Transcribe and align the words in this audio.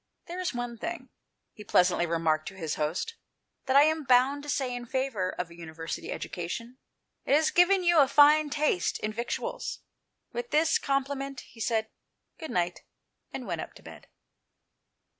"There 0.27 0.39
is 0.39 0.51
one 0.51 0.79
thing," 0.79 1.09
he 1.53 1.63
pleasantly 1.63 2.07
remarked 2.07 2.47
to 2.47 2.55
his 2.55 2.73
host, 2.73 3.13
"that 3.67 3.75
I 3.75 3.83
am 3.83 4.03
bound 4.03 4.41
to 4.41 4.49
say 4.49 4.73
in 4.73 4.87
favour 4.87 5.29
of 5.29 5.51
a 5.51 5.55
University 5.55 6.11
education; 6.11 6.79
it 7.23 7.35
has 7.35 7.51
given 7.51 7.83
you 7.83 7.99
a 7.99 8.07
fine 8.07 8.49
taste 8.49 8.97
in 8.97 9.13
victuals." 9.13 9.81
With 10.33 10.49
this 10.49 10.79
compliment, 10.79 11.41
he 11.41 11.59
said" 11.59 11.91
good 12.39 12.49
night," 12.49 12.81
and 13.31 13.45
went 13.45 13.61
up 13.61 13.75
to 13.75 13.83
bed. 13.83 14.07